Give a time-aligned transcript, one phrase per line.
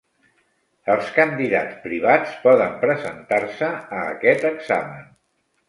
[0.93, 5.09] Els candidats privats poden presentar-se a aquest examen.